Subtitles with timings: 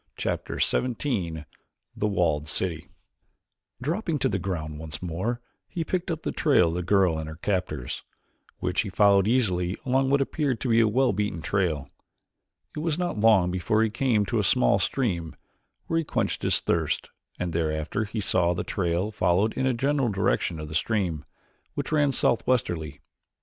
[0.17, 1.45] Chapter XVII
[1.95, 2.89] The Walled City
[3.79, 7.29] Dropping to the ground once more he picked up the trail of the girl and
[7.29, 8.03] her captors,
[8.57, 11.87] which he followed easily along what appeared to be a well beaten trail.
[12.75, 15.35] It was not long before he came to a small stream,
[15.85, 19.73] where he quenched his thirst, and thereafter he saw that the trail followed in the
[19.75, 21.25] general direction of the stream,
[21.75, 23.01] which ran southwesterly.